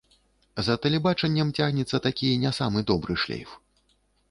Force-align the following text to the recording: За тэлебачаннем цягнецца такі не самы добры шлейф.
За 0.67 0.75
тэлебачаннем 0.85 1.51
цягнецца 1.61 2.01
такі 2.07 2.33
не 2.47 2.51
самы 2.61 2.85
добры 2.91 3.21
шлейф. 3.27 3.49